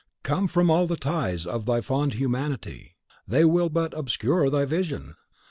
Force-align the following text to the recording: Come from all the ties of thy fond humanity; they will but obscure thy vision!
Come 0.23 0.47
from 0.47 0.71
all 0.71 0.87
the 0.87 0.95
ties 0.95 1.45
of 1.45 1.67
thy 1.67 1.79
fond 1.81 2.15
humanity; 2.15 2.95
they 3.27 3.45
will 3.45 3.69
but 3.69 3.93
obscure 3.95 4.49
thy 4.49 4.65
vision! 4.65 5.13